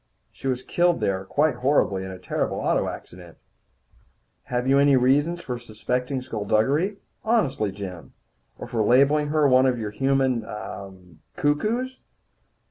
She 0.31 0.47
was 0.47 0.63
killed 0.63 0.99
there 0.99 1.23
quite 1.25 1.57
horribly, 1.57 2.03
in 2.03 2.09
a 2.09 2.17
terrible 2.17 2.57
auto 2.57 2.87
accident." 2.89 3.37
"Have 4.45 4.67
you 4.67 4.79
any 4.79 4.95
reason 4.97 5.37
for 5.37 5.59
suspecting 5.59 6.23
skulduggery? 6.23 6.97
Honestly, 7.23 7.71
Jim? 7.71 8.13
Or 8.57 8.65
for 8.65 8.81
labelling 8.81 9.27
her 9.27 9.47
one 9.47 9.67
of 9.67 9.77
your 9.77 9.91
human 9.91 10.43
er 10.43 10.91
cuckoos?" 11.35 11.99